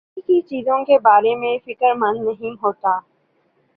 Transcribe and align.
ماضی 0.07 0.21
کی 0.23 0.39
چیزوں 0.43 0.83
کے 0.85 0.97
بارے 0.99 1.35
میں 1.35 1.57
فکر 1.65 1.93
مند 1.95 2.21
نہیں 2.21 2.55
ہوتا 2.63 2.97